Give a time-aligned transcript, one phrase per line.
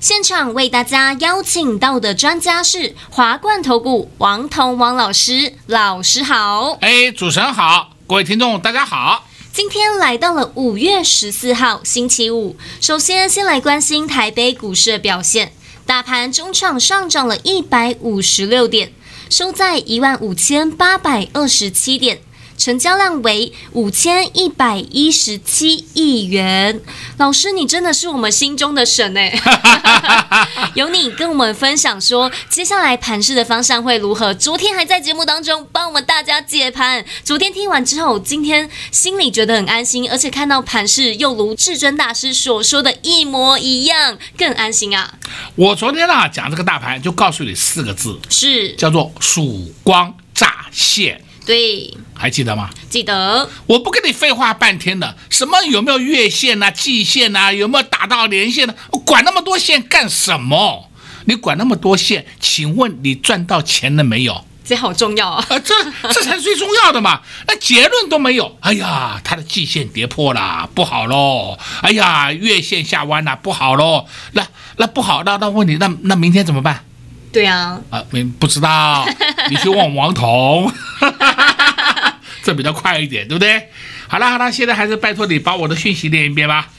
[0.00, 6.78] 现场为大家邀请到的专家是华冠投顾王彤王老师，老师好。
[6.80, 9.24] 哎，主持人好，各位听众大家好。
[9.52, 15.52] 今天来到了五月十四号星期五，首先先来关心台北股市的表现，
[15.84, 18.92] 大盘中场上涨了一百五十六点，
[19.28, 22.20] 收在一万五千八百二十七点。
[22.58, 26.80] 成交量为五千一百一十七亿元，
[27.16, 29.32] 老师，你真的是我们心中的神哎！
[30.74, 34.34] 有你跟我们分享说，接下来盘势的方向会如何？
[34.34, 45.14] 昨天还在节目当中帮我们大家解盘，昨天听完之后，今天心里觉得很安心，而且看到盘势又如至尊大师所说的一模一样，更安心啊！
[45.54, 51.22] 我昨天啊讲这个大盘，就告诉你四个字，是叫做曙光乍现。
[51.48, 52.68] 对，还记得吗？
[52.90, 53.48] 记得。
[53.64, 58.74] 我不跟你废话半天的，什么有没有月线啊、季线啊，有没有打到连线呢？
[58.90, 60.90] 我管那么多线干什么？
[61.24, 64.44] 你管那么多线，请问你赚到钱了没有？
[64.62, 65.42] 这好重要啊！
[65.48, 65.74] 啊，这
[66.12, 67.22] 这才是最重要的嘛。
[67.46, 71.56] 那结论都没有，哎呀，它的季线跌破了，不好喽。
[71.80, 74.04] 哎呀，月线下弯了，不好喽。
[74.32, 74.46] 那
[74.76, 76.84] 那不好，那那问你，那那明天怎么办？
[77.30, 79.06] 对啊，啊，没不知道，
[79.50, 80.72] 你去问王彤，
[82.42, 83.68] 这比较快一点，对不对？
[84.08, 86.70] 好了好了，现在还是拜托你把我的讯息念一遍吧。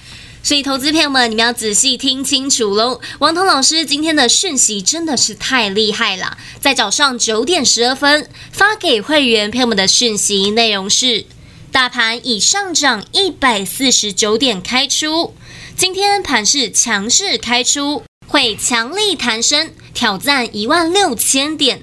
[0.41, 3.01] 所以，投资朋友们，你们要仔细听清楚喽。
[3.19, 11.25] 王彤老师今天的讯息真的是太厉害了，在早上九点十二分发给会员朋友们的讯息内容是：
[11.71, 15.35] 大盘已上涨一百四十九点开出，
[15.75, 18.03] 今天盘是强势开出。
[18.31, 21.81] 会强力弹升，挑战一万六千点。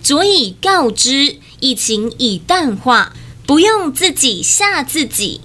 [0.00, 3.12] 所以告知，疫情已淡化，
[3.46, 5.40] 不用自己吓自己。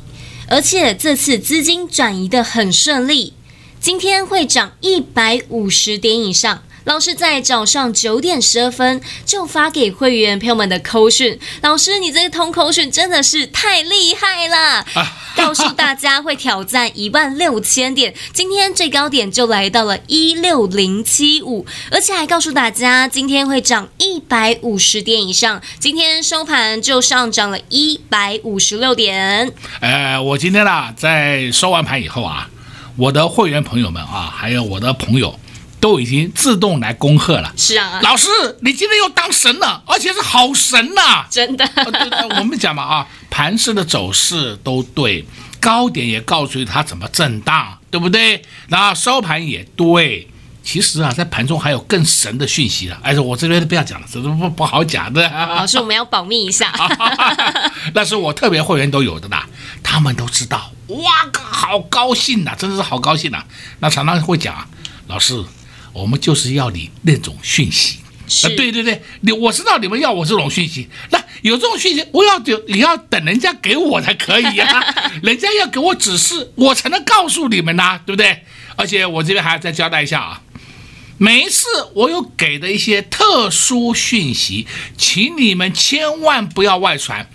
[0.48, 3.34] 而且这次资金转移的很顺利，
[3.80, 6.64] 今天会涨一百五十点以上。
[6.86, 14.86] 老师在早上九点十二分就发给会员朋友们的口讯，老师，你这个通口讯真的是太厉害了！
[15.36, 29.54] 告诉大家会挑战一万六千点，今天最高点就来到了一六零七五，而且还告诉大家今天会涨一百五十点以上，今天收盘就上涨了一百五十六点。
[29.80, 32.50] 呃，我今天呢，在收完盘以后啊，
[32.98, 35.40] 我的会员朋友们啊，还有我的朋友。
[35.84, 37.52] 都已经自动来恭贺了。
[37.58, 38.30] 是啊，老师，
[38.62, 41.28] 你今天又当神了，而且是好神呐、啊！
[41.30, 41.70] 真的。
[42.38, 45.26] 我们讲嘛啊，盘势的走势都对，
[45.60, 48.42] 高点也告诉你它怎么震荡，对不对？
[48.70, 50.26] 然后收盘也对。
[50.64, 52.98] 其实啊，在盘中还有更神的讯息了。
[53.04, 55.30] 哎，我这边都不要讲了，这都不不好讲的。
[55.30, 56.72] 老师，我们要保密一下。
[57.94, 59.46] 那是我特别会员都有的啦，
[59.84, 60.72] 他们都知道。
[60.88, 63.44] 哇，好高兴呐，真的是好高兴呐。
[63.80, 64.66] 那常常会讲啊，
[65.08, 65.44] 老师。
[65.94, 68.00] 我们就是要你那种讯息，
[68.44, 74.84] 啊，对对对，你我知道你们要我这种讯息，那有这种讯息，我要就你要等人家给我才可以啊，
[75.24, 78.44] 人家要给我指示，我才能告诉你们呐，对不对？
[78.76, 80.42] 而且我这边还要再交代一下啊，
[81.20, 84.66] 每一次我有给的一些特殊讯息，
[84.98, 87.30] 请你们千万不要外传。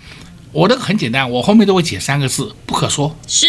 [0.51, 3.47] 我这个很简单，我后面都会写三个字：不可说，是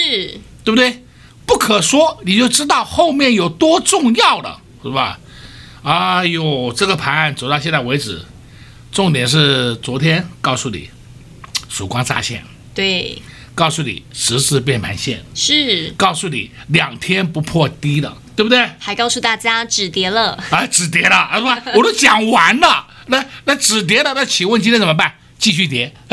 [0.63, 1.03] 对不对？
[1.47, 4.61] 不可说，你就知道后面有多重要了。
[4.83, 5.19] 是吧？
[5.83, 8.23] 哎呦，这个盘走到现在为止，
[8.93, 10.91] 重点是昨天告诉你，
[11.71, 13.23] 曙光乍现，对，
[13.55, 18.69] 告诉你十字变盘线，是，告诉你两天不破低了，对不对？
[18.79, 21.59] 还告诉大家止跌了，啊，止跌了，是吧？
[21.75, 25.15] 我都讲完了，那那止跌了，那请问今天怎么办？
[25.39, 25.95] 继续跌，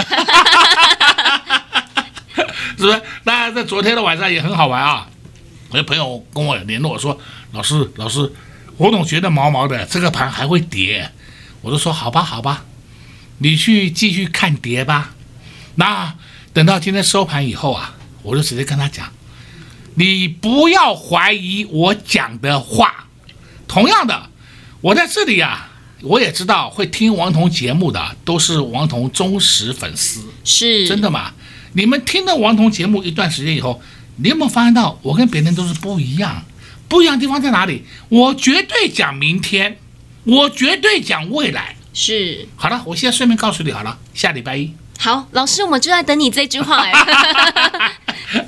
[2.77, 3.01] 是不是？
[3.25, 5.09] 那在昨天的晚上也很好玩啊，
[5.71, 7.19] 我的朋友跟我联络说，
[7.51, 8.31] 老师，老师。
[8.77, 11.11] 我总觉得毛毛的，这个盘还会跌，
[11.61, 12.63] 我就说好吧，好吧，
[13.39, 15.15] 你去继续看跌吧。
[15.75, 16.15] 那
[16.53, 19.11] 等到今天收盘以后啊，我就直接跟他讲，
[19.95, 23.07] 你不要怀疑我讲的话。
[23.67, 24.29] 同样的，
[24.81, 25.69] 我在这里啊，
[26.01, 31.33] 我也知道会听王彤节目的都是王彤忠实粉丝，是真的吗？
[31.73, 33.81] 你们听了王彤节目一段时间以后，
[34.17, 36.45] 你有没有发现到我跟别人都是不一样？
[36.87, 37.85] 不一样的地方在哪里？
[38.09, 39.77] 我绝对讲明天，
[40.23, 41.75] 我绝对讲未来。
[41.93, 42.47] 是。
[42.55, 44.73] 好了，我现在顺便告诉你好了，下礼拜一。
[44.99, 46.91] 好，老师，我们就在等你这句话哎。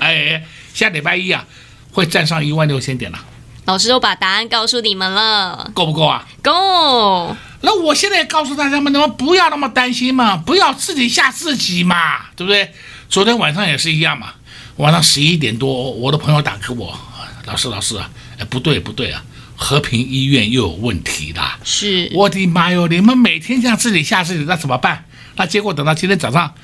[0.00, 0.44] 哎，
[0.74, 1.46] 下礼拜一啊，
[1.92, 3.18] 会站上一万六千点了。
[3.66, 6.26] 老师都把答案告诉你们了，够不够啊？
[6.42, 7.36] 够。
[7.60, 12.72] 那我现在也告诉大家们，你们不要那么担心嘛，不要自己吓自己嘛，对不对？
[13.08, 14.32] 昨天晚上也是一样嘛，
[14.76, 16.98] 晚上十一点多，我的朋友打给我，
[17.44, 18.10] 老师，老师啊，
[18.40, 19.22] 哎，不对不对啊，
[19.54, 21.58] 和平医院又有问题了。
[21.62, 25.04] 是，我的妈哟，你们每天这样自己吓自己，那怎么办？
[25.36, 26.54] 那结果等到今天早上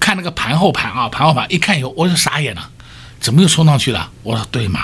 [0.00, 2.70] 看那个盘后盘啊，盘后盘一看以后，我就傻眼了，
[3.20, 4.10] 怎么又冲上去了？
[4.22, 4.80] 我说对嘛，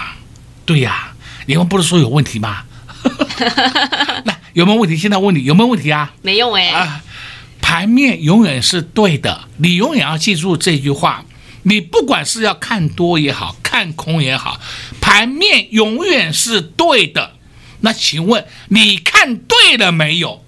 [0.67, 1.15] 对呀。
[1.47, 2.65] 你们不是说有问题吗？
[4.27, 4.95] 那有没有问题？
[4.99, 6.13] 现在问你有没有问题啊？
[6.21, 6.69] 没用哎。
[6.69, 7.01] 啊，
[7.63, 11.25] 盘面永远是对的，你永远要记住这句话。
[11.69, 14.59] 你不管是要看多也好看空也好，
[15.01, 17.33] 盘面永远是对的。
[17.81, 20.45] 那请问你看对了没有？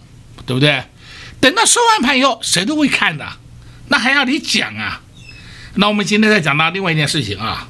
[0.47, 0.85] 对不对？
[1.41, 3.27] 等到收完盘以后，谁都会看的，
[3.89, 5.03] 那还要你讲啊？
[5.75, 7.69] 那我们今天再讲到另外一件事情啊。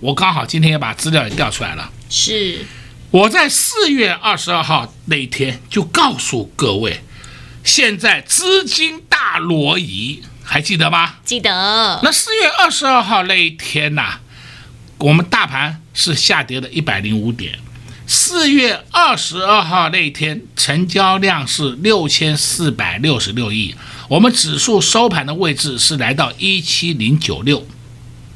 [0.00, 1.90] 我刚好今天也把资料也调出来了。
[2.08, 2.64] 是，
[3.10, 7.02] 我在四月二十二号那一天就告诉各位，
[7.64, 11.14] 现在资金大挪移，还记得吗？
[11.24, 12.00] 记得。
[12.02, 14.20] 那四月二十二号那一天呐、啊，
[14.98, 17.58] 我们大盘是下跌了一百零五点。
[18.06, 23.74] 四月二十二号那一天，成交量是六千四百六十六亿，
[24.08, 27.66] 我们指数收盘的位置是来到一七零九六。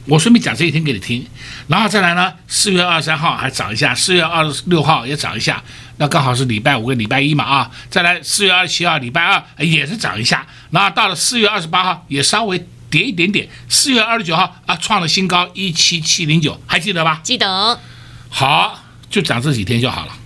[0.06, 1.26] 我顺便讲这一天给你听，
[1.66, 5.60] 然后再来呢，四月二十三号还涨一下，四月二十六号也涨一下，
[5.96, 17.20] 那刚好是礼拜五跟礼拜一嘛啊，再来四月二十七号礼拜二也是涨一下，然后到了四月二十八号也稍微跌一点点，四月二十九号啊创了新高一七七零九，还记得吧？
[17.22, 17.80] 记得。
[18.28, 20.16] 好，就讲这几天就好了。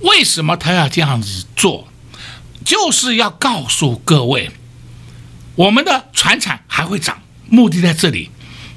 [0.00, 1.88] 为什么他要这样子做？
[2.64, 4.50] 就是要告诉各位，
[5.54, 8.30] 我们的船产还会涨，目的在这里。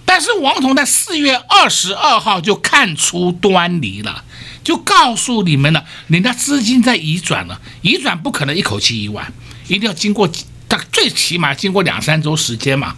[0.05, 4.23] 但是王彤在四月二十二号就看出端倪了，
[4.63, 9.31] 就告诉你们了，人家资金在移转了，移转不可能一口气移完，
[9.67, 10.29] 一定要经过
[10.69, 12.95] 大最起码经过两三周时间嘛。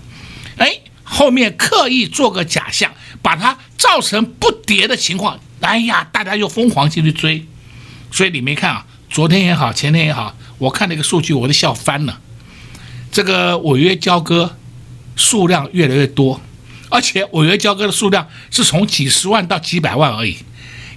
[0.57, 2.91] 哎，后面刻意做个假象，
[3.23, 7.47] 把它造成不跌的情况，哎呀，大家又疯狂进去追，
[8.11, 12.19] 所以你没看啊，昨天也好，前天也好，我看那个数据我都笑翻了，
[13.11, 14.55] 这个违约交割
[15.15, 16.39] 数量越来越多。
[16.93, 20.35] 而且违约交割的数量是从几十万到几百万而已。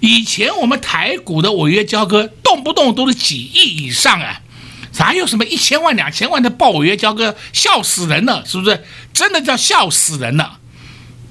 [0.00, 4.40] 以前我们台股的违约交割动不动都是几亿以上啊，
[4.98, 8.84] 哪有什么一千万、两千万的报违约交割，笑死人了，是不是？
[9.12, 10.58] 真的叫笑死人了。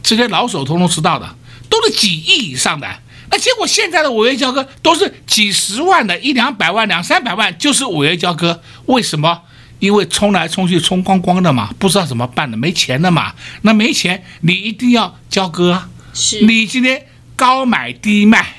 [0.02, 1.36] 这些老手通通知道的，
[1.70, 2.88] 都是几亿以上的。
[3.32, 9.42] 那结果现在的违约交割都是几十万的，一两百万、两三百万就是违约交割，为什么？
[9.80, 13.34] 因为冲来冲去冲光光的嘛，不知道怎么办的，没钱了嘛。
[13.64, 15.90] 那没钱，你一定要交割啊。
[16.14, 18.54] 是你今天高买低卖，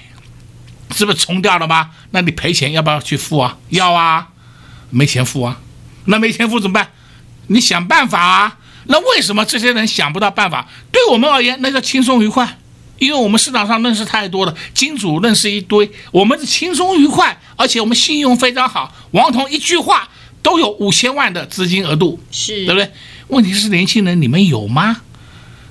[0.94, 1.92] 是不是冲掉了吗？
[2.10, 3.56] 那你赔钱要不要去付啊？
[3.70, 4.28] 要啊，
[4.94, 5.60] 没钱付啊。
[6.06, 6.88] 那没钱付怎么办？
[7.48, 8.58] 你想办法啊。
[8.86, 10.68] 那为什么这些人想不到办法？
[10.92, 12.58] 对我们而言，那叫轻松愉快，
[12.98, 18.94] 因为我们市场上认识太多了，金主认识一堆，我们是轻松愉快，而且我们信用非常好。
[19.10, 20.08] 王彤一句话。
[20.44, 22.90] 都有五千万的资金额度，是对不对？
[23.28, 25.00] 问题是年轻人，你们有吗？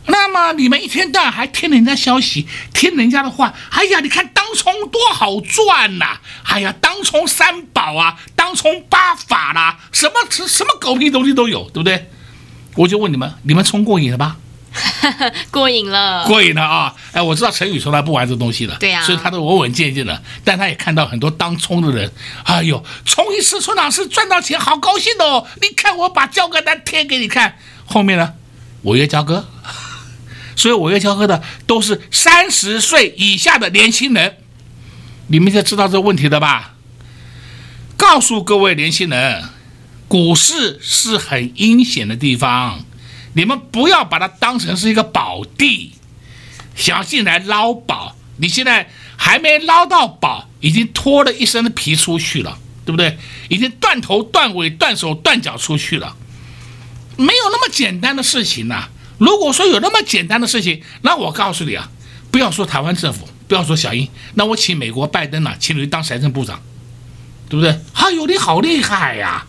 [0.07, 6.19] 那么你们一天到晚还听人家消息，听人家的话，哎呀，你看当冲多好赚呐！
[6.43, 10.13] 哎呀，当冲三宝啊，当冲八法啦，什么
[10.47, 12.09] 什么狗屁东西都有，对不对？
[12.75, 14.37] 我就问你们，你们冲过瘾了吧？
[15.51, 16.95] 过瘾了，过瘾了啊！
[17.11, 20.19] 哎，我知道陈宇从来不玩这东西的，对呀、啊，所以他都稳稳健健的。
[20.43, 22.11] 但他也看到很多当冲的人，
[22.43, 25.45] 哎呦，冲一次冲两次赚到钱，好高兴的哦！
[25.61, 28.33] 你看我把交割单贴给你看，后面呢，
[28.81, 29.45] 违约交割，
[30.55, 34.37] 所以违约交割的都是三十岁以下的年轻人，
[35.27, 36.75] 你们就知道这个问题的吧？
[37.97, 39.43] 告诉各位年轻人，
[40.07, 42.85] 股市是很阴险的地方。
[43.33, 45.93] 你们不要把它当成是一个宝地，
[46.75, 48.15] 想要进来捞宝。
[48.37, 53.17] 你现在还没捞到宝，已经脱了一身的皮出去了，对不对？
[53.47, 56.15] 已经断头断尾、断手断脚出去了，
[57.15, 58.89] 没有那么简单的事情呐、
[59.23, 61.89] 如果说有那么简单的事情，那我告诉你啊，
[62.29, 66.61] 不要说台湾政府，不要说小英，那我请美国拜登啊，请你当财政部长，
[67.47, 67.79] 对不对？
[67.93, 69.45] 哎呦，你好厉害呀！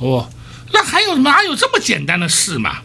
[0.00, 0.28] 哦，
[0.72, 2.78] 那还有哪有这么简单的事嘛？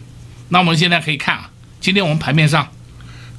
[0.50, 1.50] 那我们现在可以看啊，
[1.80, 2.72] 今天我们盘面上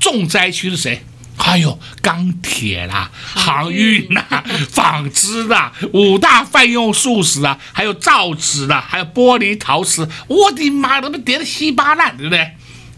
[0.01, 1.05] 重灾区是谁？
[1.35, 12.53] 还有钢铁啦、航运啦、 纺织啦，五大泛用素食啊，还有造纸啦，还有玻璃陶瓷，我的妈，都被跌的稀巴烂，对不对？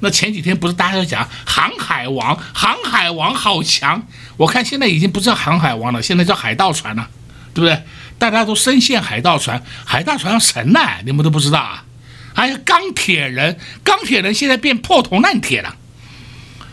[0.04, 4.06] 那前几天不是大家都讲航海王，航海王好强，
[4.36, 7.08] 我看现在已经不叫航海王了，现在叫海盗船了，
[7.54, 7.82] 对不对？
[8.18, 11.84] 大家都深陷海盗船，海盗船要沉呢，你们都不知道啊？
[12.34, 15.74] 还有钢铁人，钢铁人现在变破铜烂铁了。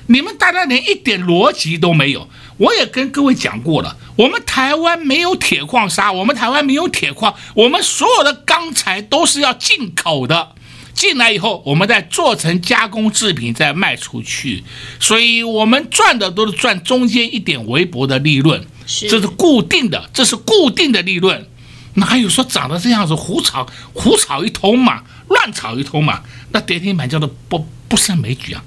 [0.07, 2.27] 你们大家连一点逻辑都没有。
[2.57, 10.49] 我也跟各位讲过了，我们台湾没有铁矿砂，我们台湾没有铁矿，我们所有的钢材都是要进口的。
[10.93, 14.63] 进来以后，我们再做成加工制品，再卖出去。
[14.99, 21.47] 所以，我们赚的都是赚中间一点微薄的利润，这是固定的，这是固定的利润。
[21.95, 26.21] 哪有说长得这样子胡炒胡炒一通嘛，乱炒一通嘛？
[26.51, 28.63] 那跌停板叫做不不胜枚举啊！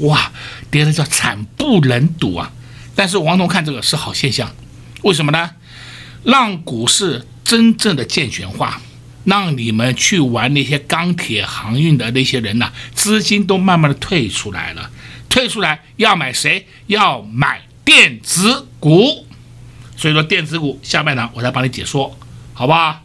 [0.00, 0.32] 哇，
[0.70, 2.52] 跌的叫惨不忍睹啊！
[2.94, 4.54] 但是王彤看这个是好现象，
[5.02, 5.50] 为什么呢？
[6.24, 8.82] 让股市真正的健全化，
[9.28, 14.90] 让你们去玩那些钢铁航运的那些人呐、资金都慢慢的退出来了。
[15.28, 16.66] 退出来要买谁？
[16.86, 19.26] 要买电子股。
[19.96, 22.18] 所以说电子股下半场我再帮你解说，
[22.54, 23.02] 好吧？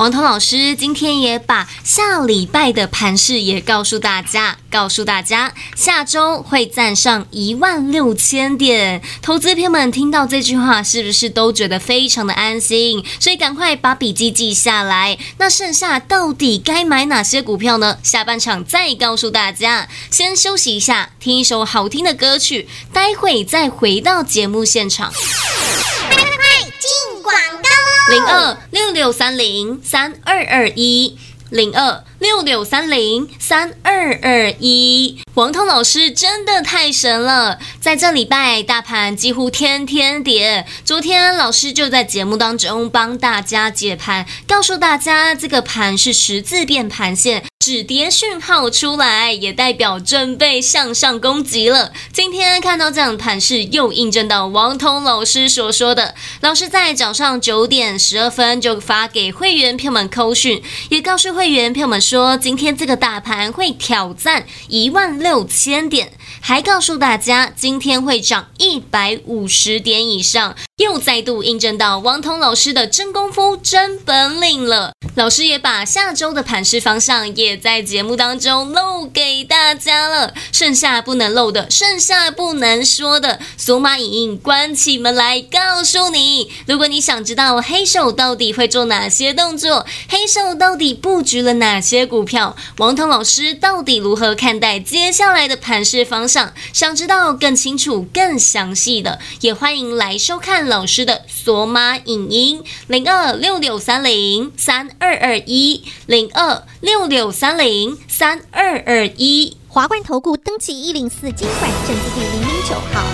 [0.00, 9.02] 王彤老师今天也把下礼拜的盘势也告诉大家，告诉大家下周会站上一万六千点。
[9.20, 13.04] 投资朋友们听到这句话，是不是都觉得非常的安心？
[13.20, 15.18] 所以赶快把笔记记下来。
[15.36, 17.98] 那剩下到底该买哪些股票呢？
[18.02, 19.86] 下半场再告诉大家。
[20.10, 25.12] 先休息一下，听一首好听的歌曲，待会再回到节目现场。
[25.12, 27.89] 快快快进广告！
[28.10, 31.16] 零二六六三零三二二一，
[31.50, 35.20] 零二六六三零三二二一。
[35.34, 40.66] 王通老师真的太神了，在这礼拜大盘几乎天天跌。
[40.84, 47.44] 昨天老师就在节目当中帮大家解盘，告诉大家这个盘是十字变盘线。
[47.62, 51.92] 止跌讯号出来，也代表准备向上攻击了。
[52.10, 56.14] 今天看到这样的盘势，又印证到王通老师所说的。
[56.40, 66.14] 老师在早上九点十二分就发给会员朋友们扣讯，也告诉会员朋友们说，今天这个大盘会挑战一万六千点。
[66.40, 74.92] 还告诉大家，今天会涨一百五十点以上，又再度印证到王彤老师的真功夫、真本领了。
[75.16, 80.32] 老师也把下周的盘势方向也在节目当中露给大家了。
[80.52, 86.50] 剩下不能漏的，剩下不能说的，索马影音关起门来告诉你。
[86.66, 96.52] 如果你想知道黑手到底会做哪些动作，黑手到底布局了哪些股票，王彤老师到底如何看待接下来的盘势方向？
[96.72, 113.04] 想知道更清楚、更详细的，也欢迎来收看老师的索马影音零二六六三零三二二一零二六六三零三二二一华冠投顾登记一零四金管证字第零零九号。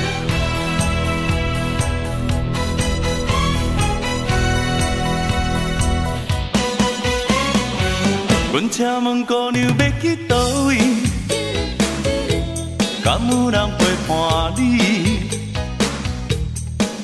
[13.06, 15.20] 敢有人陪伴你？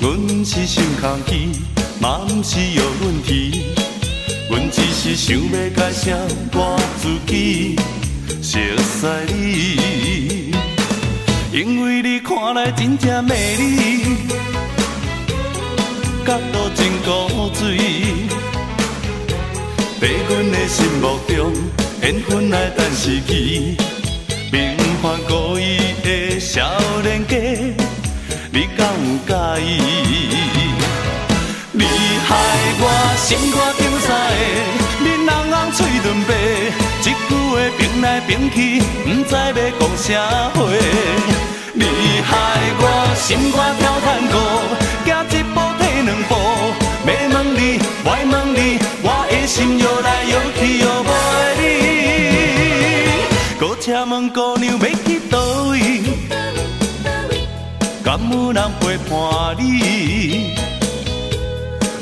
[0.01, 1.47] 阮是心空虚，
[1.97, 3.73] 嘛毋是有问题。
[4.49, 6.13] 阮只是想要解释
[6.51, 7.77] 我自己，
[8.41, 10.53] 熟悉你。
[11.53, 14.17] 因为你看来真正美丽，
[16.25, 17.77] 角度真古锥，
[20.01, 21.53] 在阮的心目中，
[22.01, 23.77] 缘分爱等时期。
[24.51, 25.52] 平凡故意
[26.03, 26.61] 的少
[27.01, 27.37] 年家，
[28.51, 29.33] 你敢有介
[29.63, 29.71] 意？
[31.71, 31.85] 你
[32.27, 32.29] 害
[32.77, 32.85] 我
[33.17, 34.37] 心肝疼痛的，
[34.99, 36.29] 面红红嘴唇白，
[36.99, 39.39] 一句话拼来拼去，不知要
[39.79, 40.09] 讲啥
[40.53, 40.59] 话。
[41.73, 41.85] 你
[42.27, 42.31] 害
[42.79, 44.35] 我心肝跳探戈，
[45.05, 46.31] 行一步退两步，
[47.07, 51.63] 要问你，爱问你，我的心摇来摇去又无爱你。
[53.57, 55.33] 阁请问姑娘要去佗
[55.69, 55.92] 位？
[58.15, 60.53] 敢有人陪伴你？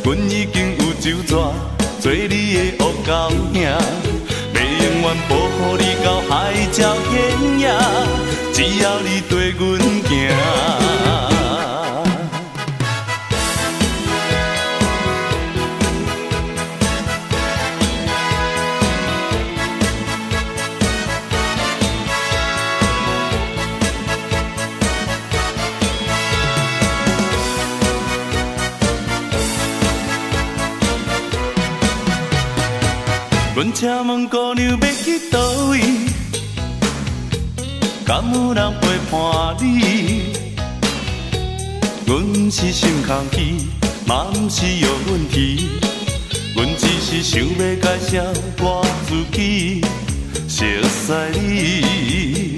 [0.03, 1.53] 阮已经有酒桌，
[2.01, 3.69] 做你的乌狗兄，要
[4.59, 7.65] 永远保护你到海角天涯，
[8.51, 10.11] 只要你跟阮行。
[33.61, 35.39] 阮请问姑娘要去倒
[35.69, 35.79] 位？
[38.03, 40.33] 敢有人陪伴你？
[42.07, 43.67] 阮是心空虚，
[44.07, 45.69] 嘛毋是有问题。
[46.55, 48.23] 阮只是想要介绍
[48.61, 49.85] 我自己，
[50.47, 52.57] 熟悉你，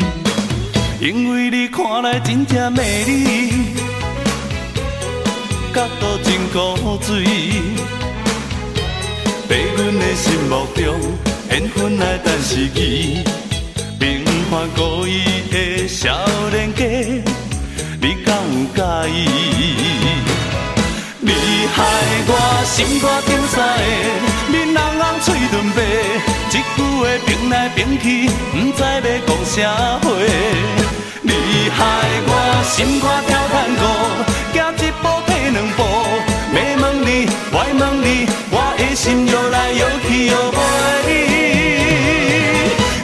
[1.01, 3.51] 因为你看来真正美丽，
[5.73, 7.72] 角度真古锥。
[9.53, 10.83] 在阮的心目中，
[11.51, 13.23] 缘分来等时机，
[13.99, 16.09] 平凡故意的少
[16.49, 16.83] 年家，
[18.01, 18.81] 你敢有介
[19.11, 19.29] 意？
[21.19, 21.31] 你
[21.71, 21.85] 害
[22.25, 22.31] 我
[22.65, 25.79] 心肝顶三个，面红红嘴唇白，
[26.49, 29.53] 一句话拼来拼去，不知要讲啥
[30.01, 30.09] 话。
[31.21, 31.31] 你
[31.69, 31.79] 害
[32.25, 32.31] 我
[32.71, 33.83] 心肝跳探戈，
[34.51, 35.79] 行一步退两步，
[36.55, 38.42] 要问你，爱问你。
[38.95, 40.57] 心摇来摇去又袂
[41.07, 41.11] 离，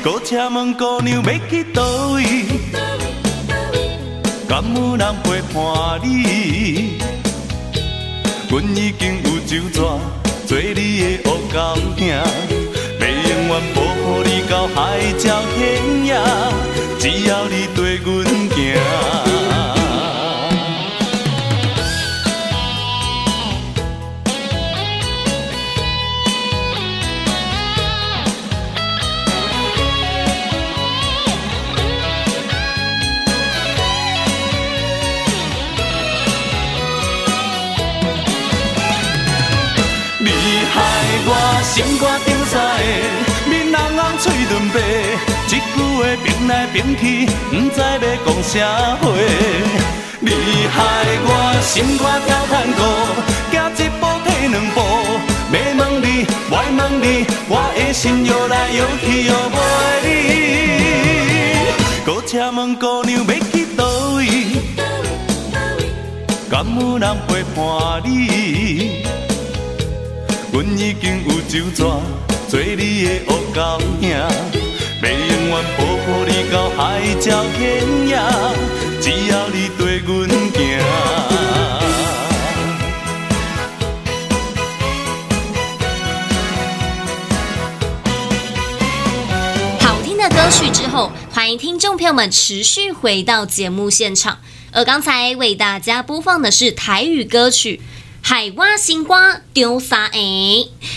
[0.04, 2.24] 阁请问姑娘要去倒位？
[4.48, 7.00] 敢有人陪伴你？
[8.50, 10.00] 阮已经有酒桌，
[10.46, 11.58] 做你的乌狗
[11.98, 14.78] 兄，要永远保护你到海
[15.18, 15.58] 角天
[16.06, 16.10] 涯，
[17.00, 19.29] 只要你跟阮行。
[44.22, 44.78] 嘴唇白，
[45.48, 47.84] 一句话变来变去，不知要
[48.26, 48.54] 讲啥
[49.02, 49.04] 话。
[50.20, 50.30] 你
[50.76, 50.78] 害
[51.24, 51.30] 我
[51.64, 52.80] 心肝跳探戈，
[53.50, 54.78] 行一步退两步，
[55.54, 56.06] 要问你，
[56.52, 57.06] 我问你，
[57.48, 59.58] 我的心摇来摇去摇袂
[60.04, 60.06] 离。
[62.06, 63.82] 搁请问姑娘要去倒
[64.16, 64.20] 位？
[66.50, 67.58] 敢有人陪伴
[68.04, 69.06] 你？
[70.52, 71.88] 阮已经有酒醉，
[72.50, 78.26] 做你的恶狗兄，要永远保护你到海角天涯，
[79.00, 80.80] 只要你对阮行。
[89.80, 94.40] 好听的歌曲之后，欢迎听众朋友们持续回到节目现场。
[94.72, 97.80] 而刚才为大家播放的是台语歌曲。
[98.22, 100.18] 海蛙心瓜丢三个，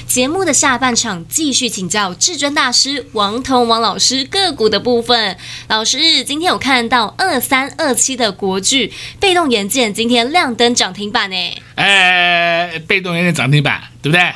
[0.06, 5.36] 节目的下半场继续请教至尊大师王彤王老师个股的部分。
[5.68, 11.36] 老师，今天有看到二三二七的国巨被动元件今天亮灯涨停板呢？
[11.76, 14.32] 哎，被动元件涨停板，对不对？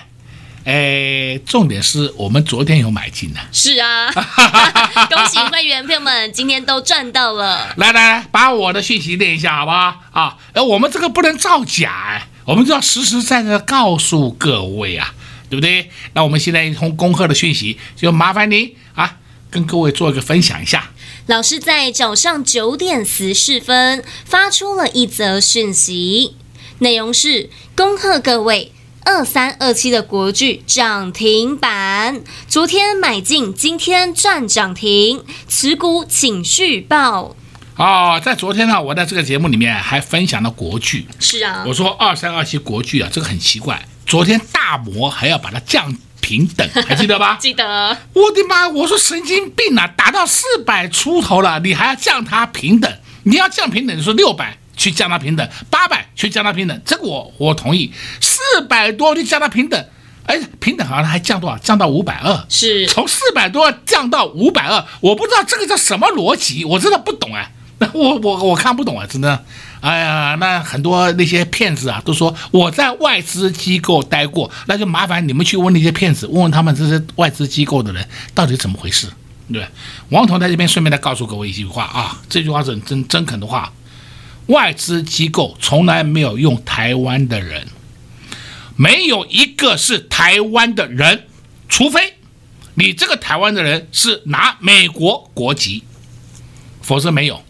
[0.64, 3.40] 哎，重点是我们昨天有买进的。
[3.53, 4.11] 是啊，
[5.11, 7.75] 恭喜会员朋友们今天都赚到了。
[7.77, 10.01] 来来来，把我的讯息念一下，好不好？
[10.12, 12.29] 啊，哎，我们这个不能造假哎。
[12.46, 15.12] 我们就要实实在在的告诉各位啊，
[15.50, 15.90] 对不对？
[16.14, 19.18] 那我们现在一通恭贺的讯息，就麻烦您啊，
[19.50, 20.92] 跟各位做一个分享一下。
[21.26, 26.37] 老师在早上九点十四分发出了一则讯息，
[26.78, 28.72] 内容是恭贺各位
[29.04, 37.35] 二三二七的国剧涨停板，昨天买进，今天赚涨停，持股请续报。
[37.76, 41.06] 哦，在昨天呢，我在这个节目里面还分享了国剧。
[41.20, 47.36] 是啊，我说二三二七国剧啊，这个很奇怪，昨天大摩还要把它降平等， 还记得吧？
[47.38, 47.98] 记得。
[48.14, 48.66] 我的妈！
[48.68, 52.90] 我说神经病啊，打到四百出头了，你还要降它平等？
[53.24, 57.92] 你要降平等，你说六百去降它平等，八百去降它平等，这个我我同意。
[58.22, 59.86] 四百多去降它平等，
[60.24, 61.58] 哎，平等好像还降多少？
[61.58, 62.46] 降到五百二。
[62.48, 62.86] 是。
[62.86, 67.52] 从四百多降到五百二，我不知道这个叫什么逻辑，我真的不懂哎。
[67.78, 69.44] 那我我我看不懂啊，真的，
[69.80, 79.08] 哎呀，那很多那些骗子啊，都说我在外资机构待过，那就麻烦你们去问那些骗子，问问他们这些外资机构的人到底怎么回事，
[79.52, 79.66] 对？
[80.08, 83.70] 王彤在这边顺便再告诉各位一句话啊，这句话是很真真肯的话，
[84.46, 87.66] 外资机构从来没有用台湾的人，
[88.76, 91.24] 没有一个是台湾的人，
[91.68, 92.14] 除非
[92.76, 95.82] 你这个台湾的人是拿美国国籍，
[96.80, 97.42] 否则没有。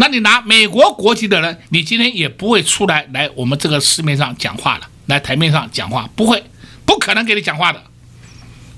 [0.00, 6.42] 那你拿美国国籍的人，你今天也不会出来来我们这个市面上讲话了，来台面上讲话不会，
[6.86, 7.82] 不可能给你讲话的。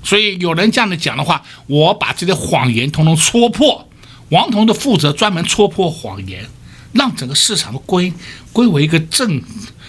[0.03, 3.87] 所以有人这样的讲的话，我把这些谎言统统戳破。
[4.29, 6.45] 王彤的负责专门戳破谎言，
[6.91, 8.11] 让整个市场归
[8.51, 9.41] 归为一个正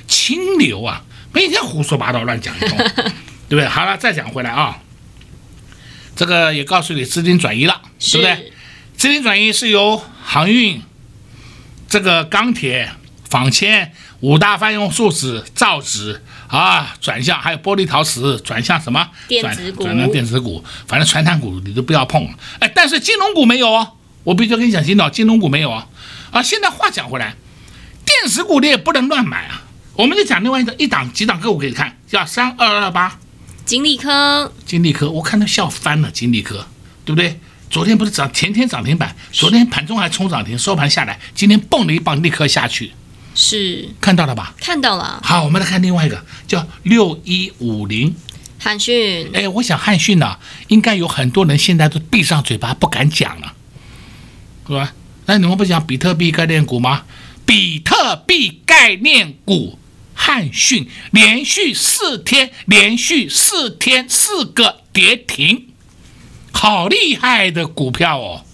[0.07, 2.79] 清流啊，每天胡说八道乱讲一通，
[3.49, 3.67] 对不对？
[3.67, 4.79] 好了，再讲回来啊，
[6.15, 7.81] 这个也告诉你资金转移了，
[8.13, 8.53] 对不对？
[8.97, 10.83] 资金转移是由航运、
[11.95, 12.91] 这个钢铁、
[13.31, 19.09] 纺纤五大泛用树脂、造纸啊转向，还有玻璃陶瓷转向什么？
[19.29, 22.29] 电子股转转向电子股，反正传产股你都不要碰。
[22.59, 23.93] 哎，但是金融股没有哦，
[24.25, 25.87] 我必须跟你讲，金导金融股没有啊。
[26.33, 27.37] 啊，现在话讲回来，
[28.05, 29.63] 电子股你也不能乱买啊。
[29.95, 33.21] 我们就讲另外一个一档几档个股给你看，叫三二二八，
[33.65, 36.67] 金利科，金利科，我看他笑翻了，金利科，
[37.05, 37.39] 对不对？
[37.75, 42.93] 昨天不是涨，前天涨停板，昨天盘中还冲涨停，收盘下来，今天蹦了一棒立刻下去，
[43.35, 44.55] 是看到了吧？
[44.61, 48.15] 看到了，好，我们来看另外一个叫六一五零，
[48.61, 53.53] 汉讯，哎，我想汉讯呢，应该有很多人现在都闭上嘴巴不敢讲了，
[54.69, 54.93] 是吧？
[55.27, 57.03] 那你们不讲比特币概念股吗？
[57.45, 59.81] 比特币概念股。
[60.17, 65.67] 汉讯连续四天，连续四天四个跌停，
[66.55, 68.45] 好厉害的股票哦！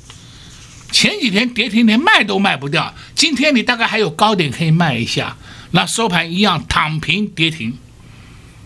[0.90, 5.36] 前几天跌停连卖都卖不掉，今天你大概还有高点可以卖一下，
[5.70, 7.78] 那收盘一样躺平跌停，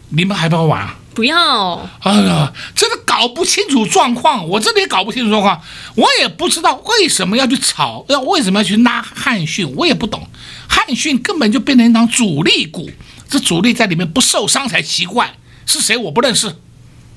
[0.08, 0.96] 你们还不要玩啊？
[1.14, 1.88] 不要！
[2.00, 5.62] 哎呀，真的搞不清楚状况，我真的也搞不清楚状况，
[5.96, 10.26] 我也不知道为什么要去炒，要为什么要去拉汉讯，我也不懂。
[10.66, 12.90] 汉讯根本就变成一张主力股，
[13.28, 15.34] 这主力在里面不受伤才奇怪。
[15.66, 16.56] 是谁我不认识，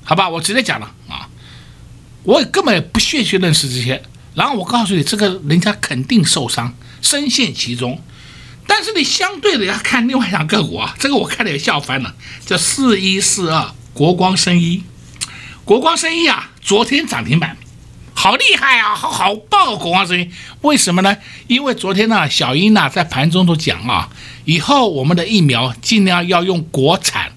[0.04, 1.27] 好吧，我直接讲了啊，
[2.28, 4.02] 我也根本也不屑去认识这些。
[4.34, 7.98] 然后我告诉你，这个人家肯定受伤，深陷其中。
[8.66, 12.14] 但是你相对的要看另外一档个股啊，这个我看了也笑翻了，
[12.44, 14.82] 叫四一四二国光生医，
[15.64, 17.56] 国光生医啊，昨天涨停板。
[18.12, 21.16] 好厉害啊，好好爆国光生医，为什么呢？
[21.46, 24.10] 因为昨天呢，小英呢在盘中都讲啊，
[24.44, 27.32] 以后我们的疫苗尽量要用国产，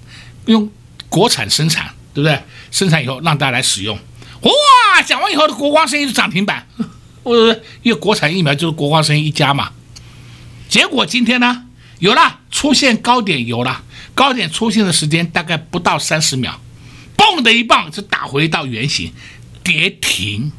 [0.47, 0.69] 用
[1.08, 2.38] 国产生产，对不对？
[2.71, 3.97] 生产以后让大家来使用。
[4.41, 6.67] 哇，讲完以后的国光生意就涨停板，
[7.23, 7.36] 我
[7.84, 9.71] 因为国产疫苗就是国光生意一家嘛。
[10.67, 11.65] 结果今天呢，
[11.99, 13.84] 有了出现高点，有了
[14.15, 16.60] 高点出现的时间大概不到三十秒，
[17.17, 19.13] 嘣的一棒就打回到原形，
[19.63, 20.51] 跌停。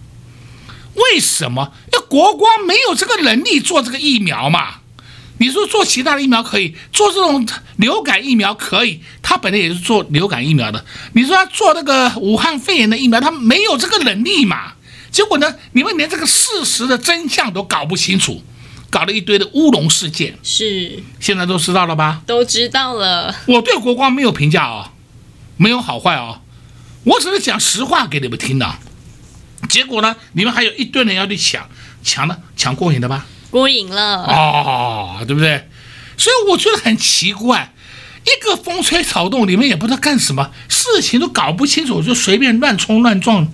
[0.94, 1.72] 为什么？
[1.92, 4.81] 因为国光没有这个能力做这个疫苗嘛？
[5.42, 7.44] 你说做其他的疫苗可以，做这种
[7.76, 10.84] 流感疫苗可以，他本来也是做流感疫苗的。
[11.14, 14.74] 你说他做那个武汉肺炎的疫苗，他没有这个能力嘛？
[15.10, 18.40] 结果呢，你们连这个事实的真相都搞不清楚，
[18.88, 20.38] 搞了一堆的乌龙事件。
[20.44, 22.22] 是，现在都知道了吧？
[22.24, 23.34] 都知道了。
[23.46, 24.90] 我对国光没有评价哦，
[25.56, 26.40] 没有好坏哦，
[27.02, 28.76] 我只是讲实话给你们听的。
[29.68, 30.14] 结果呢？
[30.34, 31.68] 你们还有一堆人要去抢，
[32.04, 32.36] 抢呢？
[32.56, 33.26] 抢过瘾的吧？
[33.52, 35.68] 过瘾了哦，对不对？
[36.16, 37.72] 所以我觉得很奇怪，
[38.24, 43.46] 一个风吹草动，你们也不知道干什么，事情都搞不清楚，就随便乱冲乱撞。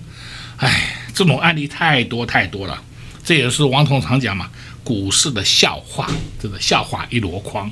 [0.57, 2.81] 哎，这种案例太多太多了。
[3.23, 4.49] 这也是王彤常讲嘛，
[4.83, 6.09] 股市的笑话，
[6.41, 7.69] 这个笑话一箩筐。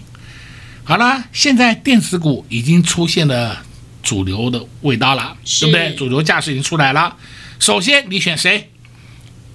[0.83, 3.63] 好了，现在电子股已经出现了
[4.03, 5.95] 主流的味道了，对不对？
[5.95, 7.15] 主流架势已经出来了。
[7.59, 8.69] 首先，你选谁？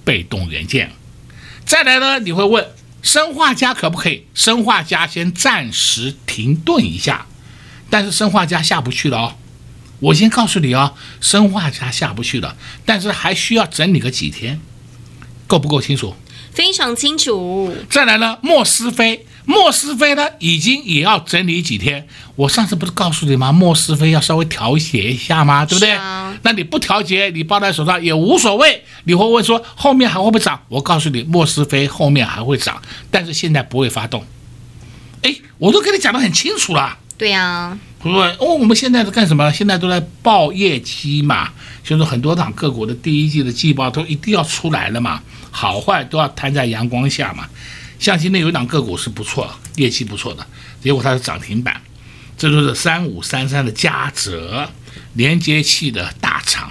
[0.03, 0.91] 被动元件。
[1.65, 2.67] 再来呢，你会问
[3.01, 4.25] 生化家可不可以？
[4.33, 7.25] 生化家先暂时停顿一下，
[7.89, 9.35] 但是生化家下不去了哦。
[9.99, 14.59] 我先告诉你哦，生化家下不去了，但是还需要整理个几天，
[15.47, 16.15] 够不够清楚？
[16.51, 17.75] 非常清楚。
[17.89, 19.25] 再来呢，莫斯菲。
[19.45, 22.07] 莫斯菲呢，已经也要整理几天。
[22.35, 23.51] 我上次不是告诉你吗？
[23.51, 25.65] 莫斯菲要稍微调节一下吗？
[25.65, 25.91] 对不对？
[25.91, 28.83] 啊、那你不调节，你抱在手上也无所谓。
[29.03, 30.59] 你会问说后面还会不会涨？
[30.69, 34.25] 我告诉你，莫斯菲后面还会涨，但是现在不会发动。
[35.23, 36.97] 哎，我都跟你讲得很清楚了。
[37.17, 39.51] 对呀、啊，不是哦，我们现在在干什么？
[39.51, 41.49] 现在都在报业绩嘛，
[41.83, 47.47] 就是很多档个股的第一季的季报都一定要出来了嘛，好坏都要摊在阳光下嘛。
[48.03, 50.45] 像今天有一档个股是不错，业绩不错的，
[50.81, 51.81] 结果它是涨停板，
[52.37, 54.69] 这就是三五三三的嘉泽
[55.13, 56.69] 连接器的大厂，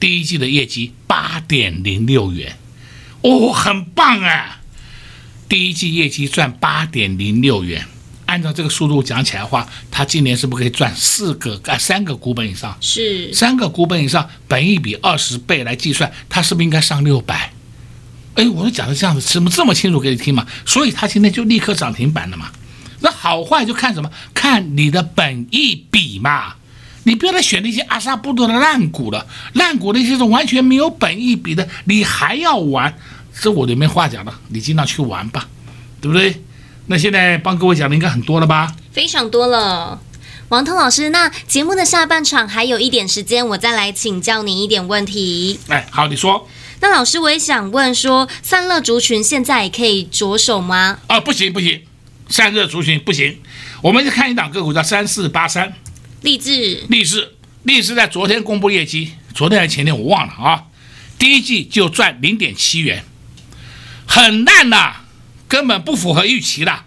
[0.00, 2.56] 第一季的业绩八点零六元，
[3.20, 4.62] 哦，很棒啊！
[5.50, 7.86] 第一季业绩赚八点零六元，
[8.24, 12.74] 按照这个速度讲起来的话，它今年是不是可以赚四个啊三个股本以上？
[12.80, 17.52] 是三个股本以上，本一比二十倍来计算，它是不是应该上六百？
[18.34, 20.46] 哎，我都讲的这样子，怎么这么清楚给你听嘛？
[20.66, 22.50] 所以它今天就立刻涨停板了嘛。
[23.00, 24.10] 那好坏就看什么？
[24.32, 26.54] 看你的本意比嘛。
[27.06, 32.96] 你不要再选那些阿萨布多的烂股了，烂股那些是完全没有本意比的，你还要玩？
[33.38, 35.46] 这我就没话讲了，你尽量去玩吧，
[36.00, 36.42] 对不对？
[36.86, 38.74] 那现在帮各位讲的应该很多了吧？
[38.90, 40.00] 非常多了。
[40.48, 45.60] 王通老师，那节目的下半场还有一点时间，我再来请教你一点问题。
[45.68, 46.48] 哎，好，你说。
[46.84, 50.98] 那老师，我也想问说，散热族群现在可以着手吗？
[51.06, 51.82] 啊，不行不行，
[52.28, 53.38] 散热族群不行。
[53.80, 55.72] 我们去看一档个股叫三四八三，
[56.20, 60.64] 励志，励志，励志在昨天公布业绩，昨天还是前天我忘了啊。
[61.18, 63.02] 第一季就赚零点七元，
[64.06, 64.96] 很烂呐，
[65.48, 66.80] 根本不符合预期的，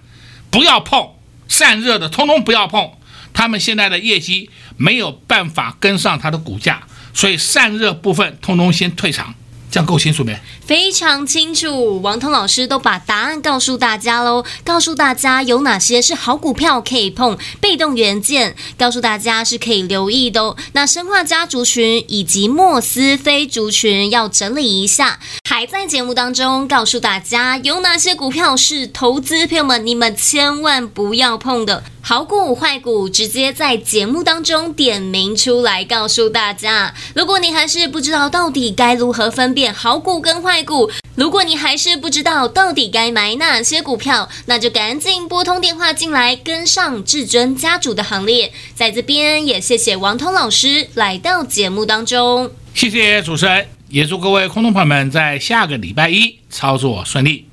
[0.52, 1.14] 不要碰
[1.48, 2.92] 散热的，通通不要碰。
[3.34, 6.84] 他们现在的业绩没有办法跟上它的股价，
[7.16, 9.34] 所以散热部分通通先退场。
[9.70, 10.40] 这样够清楚没？
[10.66, 20.56] 非常清楚，王通老师都把答案告诉大家喽，告诉大家有哪些是好股票可以碰，被动元件，告诉大家是可以留意的哦。
[20.74, 31.84] 那生化家族群以及莫斯菲族群要整理一下，还在节目当中告诉大家有哪些股票是投资朋友们你们千万不要碰的。
[32.02, 36.94] 好股坏股直接在节目当中点名出来告诉大家。
[37.14, 48.54] 如果你还是不知道到底该如何分辨好股跟坏股，如果你还是不知道到底该买哪些股票，那就赶紧拨通电话进来跟上至尊家族的行列。
[48.76, 57.48] 在这边也谢谢王通老师来到节目当中，谢谢主持人，也祝各位空洞朋友们在下个礼拜一操作顺利。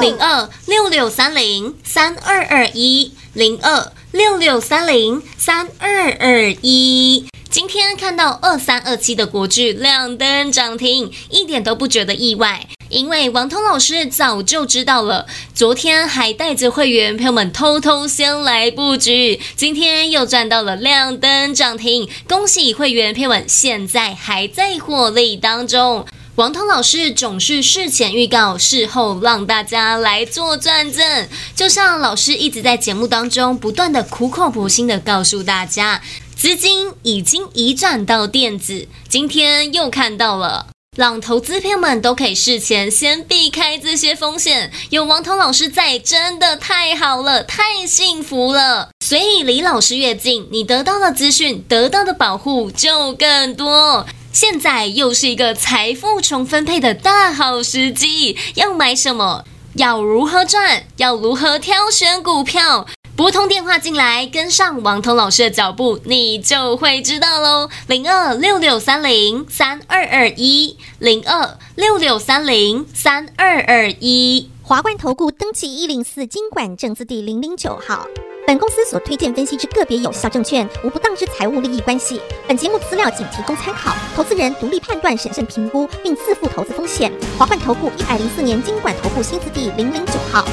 [0.00, 7.26] 零二六六三零三二二一，零二六六三零三二二一。
[7.48, 26.04] 今天看到二三二七的国巨亮灯涨停，一点都不觉得意外，因为王通老师早就知道了，昨天还带着会员朋友们偷偷先来布局，今天又赚到了亮灯涨停，恭喜会员朋友们，现在还在获利当中。
[26.34, 31.26] 王通老师总是事前预告，事后让大家来做转正。
[31.54, 36.02] 就像老师一直在节目当中不断的苦口婆心的告诉大家，
[36.36, 44.70] 资金已经移转到电子，今天又看到了，让投资朋友们都可以事前先避开这些风险。
[44.90, 48.90] 有王通老师在，真的太好了，太幸福了。
[49.02, 54.06] 所以离老师越近，你得到的资讯、得到的保护就更多。
[54.30, 59.46] 现在又是一个财富重分配的大好时机，要买什么？
[59.76, 60.84] 要如何赚？
[60.98, 62.86] 要如何挑选股票？
[63.16, 67.70] 拨通电话进来，跟上王通老师的脚步，你就会知道喽。
[67.86, 78.06] 零二六六三零三二二一，零二六六三零三二二一，华冠投顾登记一零四金管证字第零零九号。
[78.46, 82.20] 本公司所推荐分析之个别有效证券，无不当之财务利益关系。
[82.46, 87.10] 本节目资料仅提供参考，投资人独立判断、审慎评估，并自负投资风险。
[87.38, 90.46] 华冠投顾一百零四年金管投顾新字第零零九号。